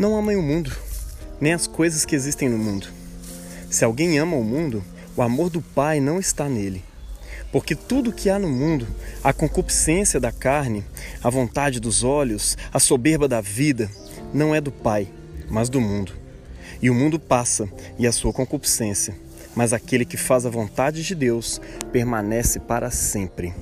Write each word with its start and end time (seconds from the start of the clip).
Não 0.00 0.16
amem 0.16 0.34
o 0.34 0.40
mundo, 0.42 0.74
nem 1.38 1.52
as 1.52 1.66
coisas 1.66 2.06
que 2.06 2.16
existem 2.16 2.48
no 2.48 2.56
mundo. 2.56 2.88
Se 3.68 3.84
alguém 3.84 4.18
ama 4.18 4.34
o 4.34 4.42
mundo, 4.42 4.82
o 5.14 5.20
amor 5.20 5.50
do 5.50 5.60
Pai 5.60 6.00
não 6.00 6.18
está 6.18 6.48
nele. 6.48 6.82
Porque 7.52 7.74
tudo 7.74 8.10
que 8.10 8.30
há 8.30 8.38
no 8.38 8.48
mundo, 8.48 8.86
a 9.22 9.30
concupiscência 9.30 10.18
da 10.18 10.32
carne, 10.32 10.82
a 11.22 11.28
vontade 11.28 11.78
dos 11.78 12.02
olhos, 12.02 12.56
a 12.72 12.80
soberba 12.80 13.28
da 13.28 13.42
vida, 13.42 13.90
não 14.32 14.54
é 14.54 14.60
do 14.62 14.72
Pai, 14.72 15.06
mas 15.50 15.68
do 15.68 15.82
mundo. 15.82 16.14
E 16.80 16.88
o 16.88 16.94
mundo 16.94 17.20
passa, 17.20 17.68
e 17.98 18.06
a 18.06 18.12
sua 18.12 18.32
concupiscência, 18.32 19.14
mas 19.54 19.74
aquele 19.74 20.06
que 20.06 20.16
faz 20.16 20.46
a 20.46 20.50
vontade 20.50 21.04
de 21.04 21.14
Deus 21.14 21.60
permanece 21.92 22.58
para 22.58 22.90
sempre. 22.90 23.52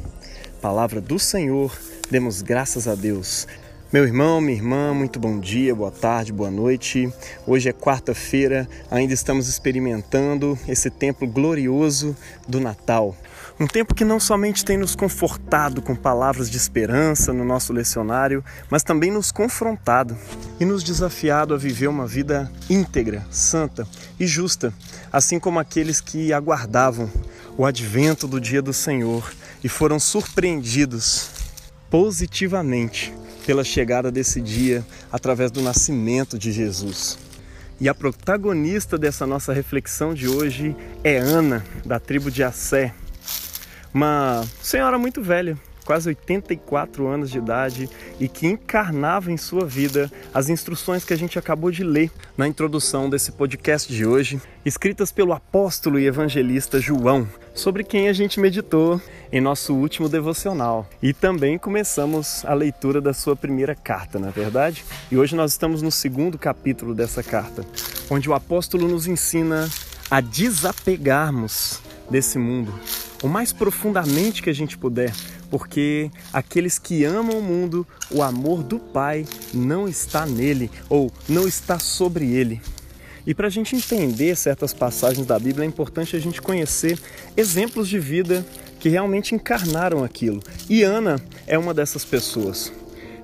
Palavra 0.62 1.00
do 1.00 1.18
Senhor, 1.18 1.76
demos 2.08 2.42
graças 2.42 2.86
a 2.86 2.94
Deus. 2.94 3.44
Meu 3.90 4.04
irmão, 4.04 4.38
minha 4.38 4.54
irmã, 4.54 4.92
muito 4.92 5.18
bom 5.18 5.40
dia, 5.40 5.74
boa 5.74 5.90
tarde, 5.90 6.30
boa 6.30 6.50
noite. 6.50 7.10
Hoje 7.46 7.70
é 7.70 7.72
quarta-feira, 7.72 8.68
ainda 8.90 9.14
estamos 9.14 9.48
experimentando 9.48 10.58
esse 10.68 10.90
tempo 10.90 11.26
glorioso 11.26 12.14
do 12.46 12.60
Natal. 12.60 13.16
Um 13.58 13.66
tempo 13.66 13.94
que 13.94 14.04
não 14.04 14.20
somente 14.20 14.62
tem 14.62 14.76
nos 14.76 14.94
confortado 14.94 15.80
com 15.80 15.96
palavras 15.96 16.50
de 16.50 16.58
esperança 16.58 17.32
no 17.32 17.46
nosso 17.46 17.72
lecionário, 17.72 18.44
mas 18.68 18.82
também 18.82 19.10
nos 19.10 19.32
confrontado 19.32 20.14
e 20.60 20.66
nos 20.66 20.84
desafiado 20.84 21.54
a 21.54 21.56
viver 21.56 21.88
uma 21.88 22.06
vida 22.06 22.52
íntegra, 22.68 23.24
santa 23.30 23.88
e 24.20 24.26
justa, 24.26 24.70
assim 25.10 25.40
como 25.40 25.58
aqueles 25.58 25.98
que 25.98 26.30
aguardavam 26.30 27.10
o 27.56 27.64
advento 27.64 28.28
do 28.28 28.38
dia 28.38 28.60
do 28.60 28.74
Senhor 28.74 29.32
e 29.64 29.68
foram 29.68 29.98
surpreendidos 29.98 31.30
positivamente 31.88 33.14
pela 33.48 33.64
chegada 33.64 34.12
desse 34.12 34.42
dia 34.42 34.84
através 35.10 35.50
do 35.50 35.62
nascimento 35.62 36.38
de 36.38 36.52
Jesus. 36.52 37.18
E 37.80 37.88
a 37.88 37.94
protagonista 37.94 38.98
dessa 38.98 39.26
nossa 39.26 39.54
reflexão 39.54 40.12
de 40.12 40.28
hoje 40.28 40.76
é 41.02 41.16
Ana, 41.16 41.64
da 41.82 41.98
tribo 41.98 42.30
de 42.30 42.42
Assé, 42.42 42.92
uma 43.94 44.44
senhora 44.60 44.98
muito 44.98 45.22
velha, 45.22 45.56
quase 45.82 46.10
84 46.10 47.06
anos 47.06 47.30
de 47.30 47.38
idade 47.38 47.88
e 48.20 48.28
que 48.28 48.46
encarnava 48.46 49.32
em 49.32 49.38
sua 49.38 49.64
vida 49.64 50.12
as 50.34 50.50
instruções 50.50 51.02
que 51.02 51.14
a 51.14 51.16
gente 51.16 51.38
acabou 51.38 51.70
de 51.70 51.82
ler 51.82 52.10
na 52.36 52.46
introdução 52.46 53.08
desse 53.08 53.32
podcast 53.32 53.90
de 53.90 54.04
hoje, 54.04 54.38
escritas 54.62 55.10
pelo 55.10 55.32
apóstolo 55.32 55.98
e 55.98 56.06
evangelista 56.06 56.78
João, 56.78 57.26
sobre 57.58 57.82
quem 57.82 58.08
a 58.08 58.12
gente 58.12 58.38
meditou 58.38 59.00
em 59.32 59.40
nosso 59.40 59.74
último 59.74 60.08
devocional. 60.08 60.88
E 61.02 61.12
também 61.12 61.58
começamos 61.58 62.44
a 62.44 62.54
leitura 62.54 63.00
da 63.00 63.12
sua 63.12 63.34
primeira 63.34 63.74
carta, 63.74 64.18
na 64.18 64.28
é 64.28 64.30
verdade? 64.30 64.84
E 65.10 65.18
hoje 65.18 65.34
nós 65.34 65.52
estamos 65.52 65.82
no 65.82 65.90
segundo 65.90 66.38
capítulo 66.38 66.94
dessa 66.94 67.22
carta, 67.22 67.64
onde 68.08 68.30
o 68.30 68.34
apóstolo 68.34 68.86
nos 68.86 69.06
ensina 69.06 69.68
a 70.10 70.20
desapegarmos 70.20 71.80
desse 72.08 72.38
mundo 72.38 72.72
o 73.22 73.28
mais 73.28 73.52
profundamente 73.52 74.42
que 74.42 74.50
a 74.50 74.54
gente 74.54 74.78
puder, 74.78 75.12
porque 75.50 76.10
aqueles 76.32 76.78
que 76.78 77.04
amam 77.04 77.38
o 77.38 77.42
mundo, 77.42 77.86
o 78.10 78.22
amor 78.22 78.62
do 78.62 78.78
Pai 78.78 79.26
não 79.52 79.88
está 79.88 80.24
nele 80.24 80.70
ou 80.88 81.12
não 81.28 81.48
está 81.48 81.78
sobre 81.78 82.32
ele. 82.32 82.60
E 83.28 83.34
para 83.34 83.48
a 83.48 83.50
gente 83.50 83.76
entender 83.76 84.34
certas 84.34 84.72
passagens 84.72 85.26
da 85.26 85.38
Bíblia, 85.38 85.62
é 85.62 85.68
importante 85.68 86.16
a 86.16 86.18
gente 86.18 86.40
conhecer 86.40 86.98
exemplos 87.36 87.86
de 87.86 87.98
vida 87.98 88.42
que 88.80 88.88
realmente 88.88 89.34
encarnaram 89.34 90.02
aquilo. 90.02 90.40
E 90.66 90.82
Ana 90.82 91.20
é 91.46 91.58
uma 91.58 91.74
dessas 91.74 92.06
pessoas. 92.06 92.72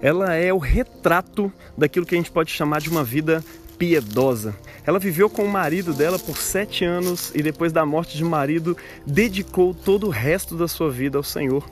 Ela 0.02 0.34
é 0.34 0.52
o 0.52 0.58
retrato 0.58 1.50
daquilo 1.74 2.04
que 2.04 2.14
a 2.14 2.18
gente 2.18 2.30
pode 2.30 2.50
chamar 2.50 2.82
de 2.82 2.90
uma 2.90 3.02
vida 3.02 3.42
piedosa. 3.78 4.54
Ela 4.86 4.98
viveu 4.98 5.30
com 5.30 5.42
o 5.42 5.48
marido 5.48 5.94
dela 5.94 6.18
por 6.18 6.36
sete 6.36 6.84
anos 6.84 7.32
e 7.34 7.42
depois 7.42 7.72
da 7.72 7.86
morte 7.86 8.18
de 8.18 8.24
marido 8.24 8.76
dedicou 9.06 9.72
todo 9.72 10.08
o 10.08 10.10
resto 10.10 10.54
da 10.54 10.68
sua 10.68 10.90
vida 10.90 11.16
ao 11.16 11.24
Senhor 11.24 11.64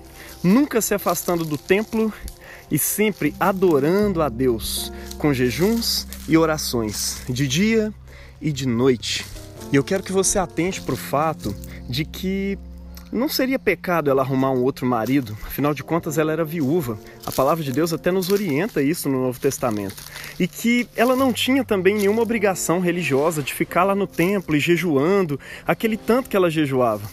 nunca 0.43 0.81
se 0.81 0.95
afastando 0.95 1.45
do 1.45 1.57
templo 1.57 2.13
e 2.71 2.79
sempre 2.79 3.35
adorando 3.39 4.23
a 4.23 4.29
Deus 4.29 4.93
com 5.19 5.33
jejuns 5.33 6.07
e 6.29 6.37
orações, 6.37 7.23
de 7.29 7.47
dia 7.47 7.93
e 8.43 8.53
de 8.53 8.67
noite. 8.67 9.25
E 9.73 9.77
eu 9.77 9.85
quero 9.85 10.03
que 10.03 10.13
você 10.13 10.39
atente 10.39 10.83
para 10.83 10.93
o 10.93 10.97
fato 10.99 11.55
de 11.89 12.05
que 12.05 12.59
não 13.13 13.29
seria 13.29 13.59
pecado 13.59 14.11
ela 14.11 14.23
arrumar 14.23 14.51
um 14.51 14.63
outro 14.63 14.87
marido, 14.87 15.37
afinal 15.45 15.75
de 15.75 15.85
contas 15.85 16.17
ela 16.17 16.33
era 16.33 16.45
viúva. 16.45 16.99
A 17.27 17.31
palavra 17.31 17.63
de 17.63 17.71
Deus 17.71 17.93
até 17.93 18.11
nos 18.11 18.31
orienta 18.31 18.83
isso 18.83 19.09
no 19.09 19.23
Novo 19.23 19.39
Testamento. 19.39 20.03
E 20.41 20.49
que 20.49 20.89
ela 20.97 21.15
não 21.15 21.33
tinha 21.33 21.63
também 21.63 21.95
nenhuma 21.95 22.23
obrigação 22.23 22.81
religiosa 22.81 23.43
de 23.43 23.53
ficar 23.53 23.85
lá 23.85 23.95
no 23.95 24.07
templo 24.07 24.57
e 24.57 24.61
jejuando, 24.61 25.39
aquele 25.67 25.99
tanto 25.99 26.31
que 26.31 26.37
ela 26.37 26.51
jejuava. 26.51 27.09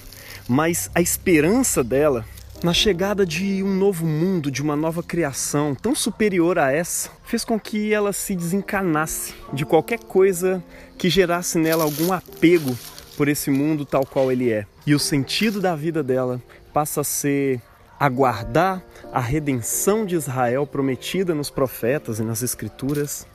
Mas 0.48 0.90
a 0.96 1.02
esperança 1.02 1.84
dela 1.84 2.26
na 2.64 2.74
chegada 2.74 3.26
de 3.26 3.64
um 3.64 3.74
novo 3.74 4.06
mundo, 4.06 4.52
de 4.52 4.62
uma 4.62 4.76
nova 4.76 5.02
criação 5.02 5.74
tão 5.74 5.96
superior 5.96 6.60
a 6.60 6.72
essa, 6.72 7.10
fez 7.24 7.46
com 7.46 7.58
que 7.58 7.94
ela 7.94 8.12
se 8.12 8.36
desencanasse 8.36 9.34
de 9.54 9.66
qualquer 9.66 10.00
coisa 10.00 10.64
que 10.98 11.10
gerasse 11.10 11.58
nela 11.58 11.86
algum 11.86 12.12
apego 12.12 12.78
por 13.16 13.30
esse 13.30 13.50
mundo 13.50 13.86
tal 13.86 14.06
qual 14.06 14.32
ele 14.32 14.52
é. 14.52 14.66
E 14.86 14.94
o 14.94 15.00
sentido 15.00 15.62
da 15.62 15.76
vida 15.76 16.04
dela 16.04 16.42
passa 16.74 17.02
a 17.02 17.04
ser 17.04 17.62
aguardar 17.98 18.84
a 19.12 19.20
redenção 19.20 20.06
de 20.06 20.16
Israel 20.16 20.68
prometida 20.68 21.34
nos 21.34 21.50
profetas 21.50 22.20
e 22.20 22.24
nas 22.24 22.42
escrituras 22.42 23.26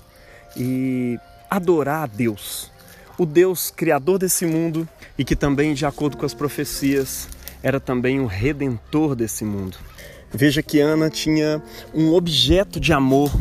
e 0.56 1.18
adorar 1.50 2.04
a 2.04 2.06
Deus, 2.06 2.70
o 3.18 3.24
Deus 3.24 3.70
criador 3.70 4.18
desse 4.18 4.44
mundo 4.44 4.88
e 5.18 5.24
que 5.24 5.36
também, 5.36 5.72
de 5.72 5.86
acordo 5.86 6.16
com 6.16 6.26
as 6.26 6.34
profecias, 6.34 7.28
era 7.64 7.80
também 7.80 8.20
o 8.20 8.26
redentor 8.26 9.16
desse 9.16 9.42
mundo. 9.42 9.78
Veja 10.30 10.62
que 10.62 10.80
Ana 10.80 11.08
tinha 11.08 11.62
um 11.94 12.12
objeto 12.12 12.78
de 12.78 12.92
amor 12.92 13.32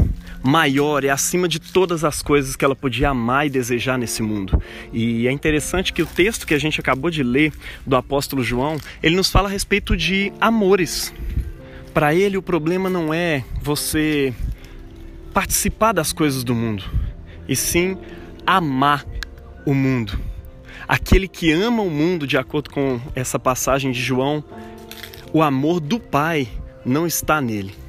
maior 0.42 1.04
e 1.04 1.10
acima 1.10 1.46
de 1.46 1.60
todas 1.60 2.06
as 2.06 2.22
coisas 2.22 2.56
que 2.56 2.64
ela 2.64 2.76
podia 2.76 3.10
amar 3.10 3.46
e 3.46 3.50
desejar 3.50 3.98
nesse 3.98 4.24
mundo. 4.24 4.64
E 4.94 5.28
é 5.28 5.32
interessante 5.32 5.92
que 5.92 6.02
o 6.02 6.06
texto 6.06 6.48
que 6.48 6.54
a 6.54 6.60
gente 6.60 6.80
acabou 6.80 7.12
de 7.12 7.22
ler 7.22 7.52
do 7.86 7.98
apóstolo 7.98 8.42
João, 8.42 8.78
ele 9.02 9.18
nos 9.18 9.30
fala 9.30 9.50
a 9.50 9.52
respeito 9.52 9.98
de 9.98 10.32
amores. 10.40 11.14
Para 11.94 12.16
ele 12.16 12.38
o 12.38 12.42
problema 12.42 12.90
não 12.90 13.14
é 13.14 13.44
você 13.62 14.34
participar 15.34 15.92
das 15.92 16.14
coisas 16.14 16.46
do 16.46 16.56
mundo, 16.56 16.86
e 17.48 17.56
sim 17.58 17.98
amar 18.46 19.06
o 19.66 19.74
mundo. 19.74 20.33
Aquele 20.88 21.28
que 21.28 21.52
ama 21.52 21.82
o 21.82 21.90
mundo, 21.90 22.28
de 22.28 22.38
acordo 22.38 22.70
com 22.70 23.00
essa 23.16 23.40
passagem 23.40 23.92
de 23.92 24.02
João, 24.02 24.44
o 25.32 25.42
amor 25.42 25.80
do 25.80 26.00
Pai 26.00 26.48
não 26.86 27.08
está 27.08 27.42
nele. 27.42 27.83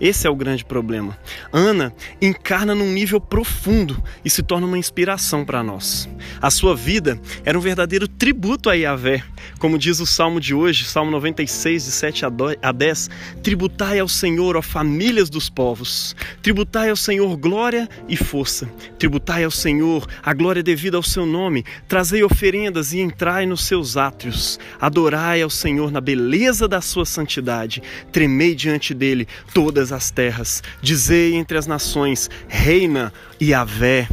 Esse 0.00 0.26
é 0.26 0.30
o 0.30 0.36
grande 0.36 0.64
problema. 0.64 1.18
Ana 1.52 1.92
encarna 2.20 2.74
num 2.74 2.92
nível 2.92 3.20
profundo 3.20 4.02
e 4.24 4.30
se 4.30 4.42
torna 4.42 4.66
uma 4.66 4.78
inspiração 4.78 5.44
para 5.44 5.62
nós. 5.62 6.08
A 6.40 6.50
sua 6.50 6.76
vida 6.76 7.20
era 7.44 7.58
um 7.58 7.60
verdadeiro 7.60 8.06
tributo 8.06 8.70
a 8.70 8.74
Yahvé. 8.74 9.24
Como 9.58 9.78
diz 9.78 9.98
o 9.98 10.06
salmo 10.06 10.40
de 10.40 10.54
hoje, 10.54 10.84
Salmo 10.84 11.10
96, 11.10 11.84
de 11.84 11.90
7 11.90 12.24
a 12.62 12.72
10: 12.72 13.10
Tributai 13.42 13.98
ao 13.98 14.08
Senhor, 14.08 14.56
ó 14.56 14.62
famílias 14.62 15.28
dos 15.28 15.50
povos. 15.50 16.14
Tributai 16.42 16.90
ao 16.90 16.96
Senhor 16.96 17.36
glória 17.36 17.88
e 18.08 18.16
força. 18.16 18.68
Tributai 18.98 19.44
ao 19.44 19.50
Senhor 19.50 20.06
a 20.22 20.32
glória 20.32 20.62
devida 20.62 20.96
ao 20.96 21.02
seu 21.02 21.26
nome. 21.26 21.64
Trazei 21.88 22.22
oferendas 22.22 22.92
e 22.92 23.00
entrai 23.00 23.46
nos 23.46 23.64
seus 23.64 23.96
átrios. 23.96 24.60
Adorai 24.80 25.42
ao 25.42 25.50
Senhor 25.50 25.90
na 25.90 26.00
beleza 26.00 26.68
da 26.68 26.80
sua 26.80 27.04
santidade. 27.04 27.82
Tremei 28.12 28.54
diante 28.54 28.94
dele 28.94 29.26
todas 29.52 29.87
todas 29.88 29.92
as 29.92 30.10
terras. 30.10 30.62
Dizei 30.82 31.34
entre 31.34 31.56
as 31.56 31.66
nações: 31.66 32.30
reina 32.46 33.12
Yahvé. 33.40 34.08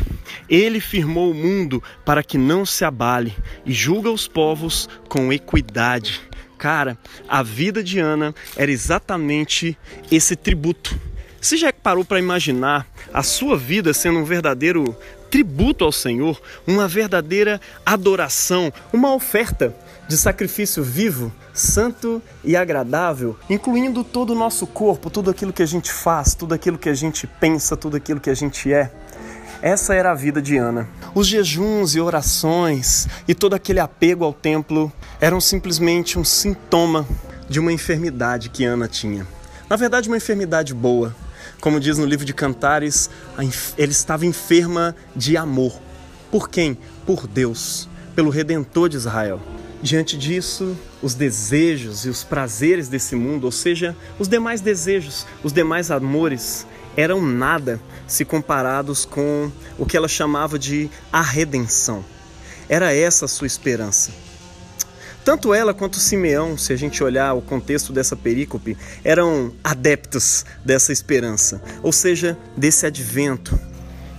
Ele 0.50 0.80
firmou 0.80 1.32
o 1.32 1.34
mundo 1.34 1.84
para 2.04 2.24
que 2.24 2.38
não 2.38 2.66
se 2.66 2.84
abale 2.86 3.34
e 3.66 3.74
julga 3.74 4.10
os 4.10 4.28
povos 4.28 4.90
com 5.08 5.32
equidade. 5.32 6.22
Cara, 6.58 6.98
a 7.28 7.44
vida 7.44 7.84
de 7.84 8.00
Ana 8.00 8.34
era 8.56 8.72
exatamente 8.72 9.78
esse 10.12 10.36
tributo. 10.36 10.98
Você 11.40 11.58
já 11.58 11.72
parou 11.72 12.04
para 12.04 12.20
imaginar 12.20 12.88
a 13.14 13.22
sua 13.22 13.58
vida 13.58 13.94
sendo 13.94 14.20
um 14.20 14.24
verdadeiro 14.24 14.96
tributo 15.30 15.84
ao 15.84 15.92
Senhor, 15.92 16.42
uma 16.66 16.88
verdadeira 16.88 17.60
adoração, 17.86 18.72
uma 18.92 19.14
oferta 19.14 19.76
de 20.08 20.18
sacrifício 20.18 20.84
vivo, 20.84 21.32
santo 21.54 22.22
e 22.44 22.56
agradável, 22.56 23.38
incluindo 23.50 24.04
todo 24.04 24.32
o 24.32 24.36
nosso 24.36 24.68
corpo, 24.68 25.10
tudo 25.10 25.32
aquilo 25.32 25.52
que 25.52 25.64
a 25.64 25.66
gente 25.66 25.92
faz, 25.92 26.36
tudo 26.36 26.54
aquilo 26.54 26.78
que 26.78 26.90
a 26.90 26.94
gente 26.94 27.26
pensa, 27.26 27.76
tudo 27.76 27.98
aquilo 27.98 28.20
que 28.20 28.30
a 28.30 28.36
gente 28.36 28.72
é. 28.72 28.92
Essa 29.62 29.96
era 29.96 30.12
a 30.12 30.16
vida 30.16 30.42
de 30.42 30.58
Ana. 30.58 30.88
Os 31.16 31.26
jejuns 31.26 31.96
e 31.96 32.00
orações 32.00 33.08
e 33.28 33.34
todo 33.34 33.56
aquele 33.56 33.80
apego 33.80 34.24
ao 34.24 34.34
templo 34.34 34.92
eram 35.20 35.42
simplesmente 35.42 36.20
um 36.20 36.24
sintoma 36.24 37.08
de 37.50 37.60
uma 37.60 37.72
enfermidade 37.72 38.50
que 38.50 38.64
Ana 38.64 38.88
tinha. 38.88 39.26
Na 39.68 39.76
verdade, 39.76 40.08
uma 40.08 40.18
enfermidade 40.18 40.74
boa, 40.74 41.16
Como 41.60 41.80
diz 41.80 41.98
no 41.98 42.06
livro 42.06 42.26
de 42.26 42.34
Cantares, 42.34 43.10
ela 43.36 43.92
estava 43.92 44.26
enferma 44.26 44.96
de 45.16 45.36
amor. 45.36 45.80
Por 46.30 46.50
quem? 46.50 46.78
Por 47.06 47.26
Deus, 47.26 47.90
pelo 48.16 48.30
Redentor 48.30 48.90
de 48.90 48.98
Israel. 48.98 49.42
Diante 49.86 50.18
disso, 50.18 50.76
os 51.00 51.14
desejos 51.14 52.06
e 52.06 52.10
os 52.10 52.24
prazeres 52.24 52.88
desse 52.88 53.16
mundo, 53.16 53.44
ou 53.44 53.52
seja, 53.52 53.96
os 54.18 54.28
demais 54.28 54.60
desejos, 54.60 55.28
os 55.44 55.54
demais 55.54 55.92
amores, 55.92 56.66
eram 56.98 57.22
nada 57.22 57.80
se 58.08 58.26
comparados 58.26 59.06
com 59.06 59.52
o 59.78 59.86
que 59.86 59.96
ela 59.96 60.08
chamava 60.08 60.58
de 60.58 60.90
a 61.14 61.22
redenção. 61.22 62.04
Era 62.68 62.96
essa 62.96 63.26
a 63.26 63.28
sua 63.28 63.46
esperança. 63.46 64.10
Tanto 65.24 65.54
ela 65.54 65.72
quanto 65.72 66.00
Simeão, 66.00 66.58
se 66.58 66.74
a 66.74 66.76
gente 66.76 67.04
olhar 67.04 67.36
o 67.36 67.42
contexto 67.44 67.94
dessa 67.94 68.16
perícope, 68.16 68.76
eram 69.04 69.54
adeptos 69.64 70.48
dessa 70.66 70.92
esperança, 70.92 71.62
ou 71.84 71.92
seja, 71.92 72.36
desse 72.58 72.88
advento, 72.88 73.56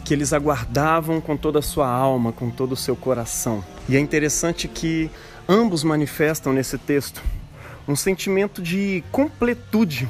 que 0.05 0.15
eles 0.15 0.33
aguardavam 0.33 1.21
com 1.21 1.37
toda 1.37 1.59
a 1.59 1.63
sua 1.63 1.89
alma, 1.89 2.33
com 2.33 2.49
todo 2.51 2.71
o 2.71 2.77
seu 2.77 2.95
coração. 2.95 3.65
E 3.89 3.97
é 3.97 3.99
interessante 3.99 4.69
que 4.69 5.11
ambos 5.49 5.85
manifestam 5.85 6.53
nesse 6.53 6.79
texto 6.79 7.23
um 7.89 7.95
sentimento 7.95 8.61
de 8.61 9.05
completude 9.13 10.09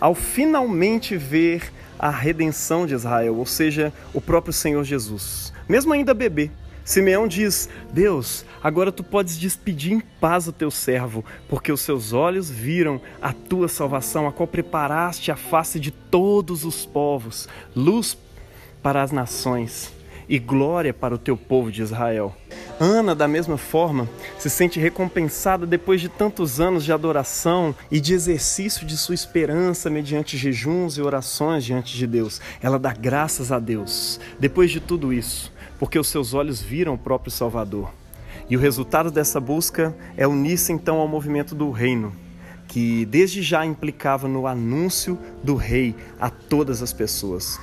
ao 0.00 0.14
finalmente 0.14 1.16
ver 1.16 1.72
a 1.98 2.10
redenção 2.10 2.84
de 2.84 2.94
Israel, 2.94 3.36
ou 3.36 3.46
seja, 3.46 3.92
o 4.12 4.20
próprio 4.20 4.52
Senhor 4.52 4.82
Jesus. 4.82 5.52
Mesmo 5.68 5.92
ainda 5.92 6.12
bebê, 6.12 6.50
Simeão 6.84 7.28
diz: 7.28 7.68
Deus, 7.92 8.44
agora 8.60 8.90
tu 8.90 9.04
podes 9.04 9.38
despedir 9.38 9.92
em 9.92 10.00
paz 10.00 10.48
o 10.48 10.52
teu 10.52 10.70
servo, 10.70 11.24
porque 11.48 11.70
os 11.70 11.80
seus 11.80 12.12
olhos 12.12 12.50
viram 12.50 13.00
a 13.20 13.32
tua 13.32 13.68
salvação, 13.68 14.26
a 14.26 14.32
qual 14.32 14.48
preparaste 14.48 15.30
a 15.30 15.36
face 15.36 15.78
de 15.78 15.92
todos 15.92 16.64
os 16.64 16.84
povos, 16.84 17.48
luz 17.76 18.18
para 18.82 19.00
as 19.00 19.12
nações 19.12 19.92
e 20.28 20.40
glória 20.40 20.92
para 20.92 21.14
o 21.14 21.18
teu 21.18 21.36
povo 21.36 21.70
de 21.70 21.82
Israel. 21.82 22.34
Ana, 22.80 23.14
da 23.14 23.28
mesma 23.28 23.56
forma, 23.56 24.08
se 24.38 24.50
sente 24.50 24.80
recompensada 24.80 25.66
depois 25.66 26.00
de 26.00 26.08
tantos 26.08 26.60
anos 26.60 26.84
de 26.84 26.92
adoração 26.92 27.74
e 27.90 28.00
de 28.00 28.14
exercício 28.14 28.86
de 28.86 28.96
sua 28.96 29.14
esperança 29.14 29.88
mediante 29.88 30.36
jejuns 30.36 30.96
e 30.96 31.02
orações 31.02 31.64
diante 31.64 31.96
de 31.96 32.06
Deus. 32.06 32.40
Ela 32.60 32.78
dá 32.78 32.92
graças 32.92 33.52
a 33.52 33.58
Deus 33.58 34.18
depois 34.38 34.70
de 34.70 34.80
tudo 34.80 35.12
isso, 35.12 35.52
porque 35.78 35.98
os 35.98 36.08
seus 36.08 36.34
olhos 36.34 36.60
viram 36.60 36.94
o 36.94 36.98
próprio 36.98 37.30
Salvador. 37.30 37.90
E 38.48 38.56
o 38.56 38.60
resultado 38.60 39.10
dessa 39.10 39.40
busca 39.40 39.94
é 40.16 40.26
unir-se 40.26 40.72
então 40.72 40.98
ao 40.98 41.08
movimento 41.08 41.54
do 41.54 41.70
reino, 41.70 42.12
que 42.66 43.06
desde 43.06 43.42
já 43.42 43.64
implicava 43.64 44.26
no 44.26 44.46
anúncio 44.46 45.18
do 45.42 45.54
rei 45.54 45.94
a 46.20 46.28
todas 46.28 46.82
as 46.82 46.92
pessoas. 46.92 47.60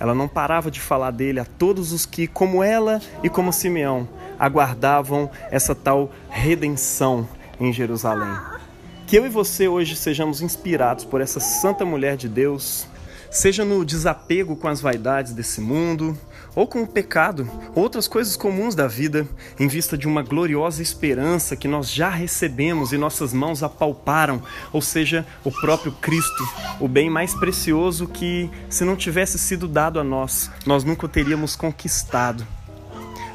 Ela 0.00 0.14
não 0.14 0.28
parava 0.28 0.70
de 0.70 0.80
falar 0.80 1.10
dele 1.10 1.40
a 1.40 1.44
todos 1.44 1.92
os 1.92 2.06
que, 2.06 2.28
como 2.28 2.62
ela 2.62 3.00
e 3.22 3.28
como 3.28 3.52
Simeão, 3.52 4.08
aguardavam 4.38 5.30
essa 5.50 5.74
tal 5.74 6.10
redenção 6.28 7.28
em 7.60 7.72
Jerusalém. 7.72 8.36
Que 9.06 9.16
eu 9.16 9.26
e 9.26 9.28
você 9.28 9.66
hoje 9.66 9.96
sejamos 9.96 10.42
inspirados 10.42 11.04
por 11.04 11.20
essa 11.20 11.40
santa 11.40 11.84
mulher 11.84 12.16
de 12.16 12.28
Deus, 12.28 12.86
seja 13.30 13.64
no 13.64 13.84
desapego 13.84 14.56
com 14.56 14.68
as 14.68 14.80
vaidades 14.80 15.32
desse 15.32 15.60
mundo, 15.60 16.16
ou 16.54 16.66
com 16.66 16.82
o 16.82 16.86
pecado, 16.86 17.48
outras 17.74 18.08
coisas 18.08 18.36
comuns 18.36 18.74
da 18.74 18.88
vida, 18.88 19.28
em 19.60 19.68
vista 19.68 19.96
de 19.96 20.08
uma 20.08 20.22
gloriosa 20.22 20.82
esperança 20.82 21.54
que 21.54 21.68
nós 21.68 21.88
já 21.88 22.08
recebemos 22.08 22.92
e 22.92 22.98
nossas 22.98 23.32
mãos 23.32 23.62
apalparam, 23.62 24.42
ou 24.72 24.82
seja, 24.82 25.24
o 25.44 25.52
próprio 25.52 25.92
Cristo, 25.92 26.48
o 26.80 26.88
bem 26.88 27.08
mais 27.08 27.32
precioso 27.32 28.08
que, 28.08 28.50
se 28.68 28.84
não 28.84 28.96
tivesse 28.96 29.38
sido 29.38 29.68
dado 29.68 30.00
a 30.00 30.04
nós, 30.04 30.50
nós 30.66 30.82
nunca 30.82 31.06
teríamos 31.06 31.54
conquistado. 31.54 32.44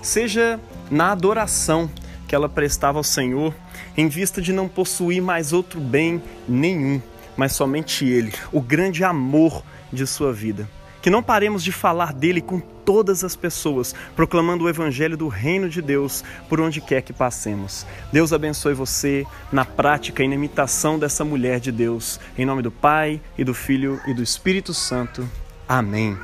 Seja 0.01 0.59
na 0.93 1.11
adoração 1.11 1.89
que 2.27 2.35
ela 2.35 2.47
prestava 2.47 2.99
ao 2.99 3.03
Senhor, 3.03 3.53
em 3.97 4.07
vista 4.07 4.39
de 4.41 4.53
não 4.53 4.67
possuir 4.67 5.21
mais 5.21 5.51
outro 5.51 5.81
bem 5.81 6.21
nenhum, 6.47 7.01
mas 7.35 7.53
somente 7.53 8.05
Ele, 8.05 8.31
o 8.51 8.61
grande 8.61 9.03
amor 9.03 9.63
de 9.91 10.05
sua 10.05 10.31
vida. 10.31 10.69
Que 11.01 11.09
não 11.09 11.23
paremos 11.23 11.63
de 11.63 11.71
falar 11.71 12.13
dele 12.13 12.41
com 12.41 12.59
todas 12.59 13.23
as 13.23 13.35
pessoas, 13.35 13.93
proclamando 14.15 14.65
o 14.65 14.69
evangelho 14.69 15.17
do 15.17 15.27
reino 15.27 15.67
de 15.67 15.81
Deus 15.81 16.23
por 16.47 16.61
onde 16.61 16.79
quer 16.79 17.01
que 17.01 17.11
passemos. 17.11 17.85
Deus 18.11 18.31
abençoe 18.31 18.73
você 18.73 19.25
na 19.51 19.65
prática 19.65 20.23
e 20.23 20.27
na 20.27 20.35
imitação 20.35 20.97
dessa 20.99 21.25
mulher 21.25 21.59
de 21.59 21.71
Deus. 21.71 22.19
Em 22.37 22.45
nome 22.45 22.61
do 22.61 22.71
Pai 22.71 23.19
e 23.37 23.43
do 23.43 23.53
Filho 23.53 23.99
e 24.07 24.13
do 24.13 24.23
Espírito 24.23 24.73
Santo. 24.73 25.27
Amém. 25.67 26.17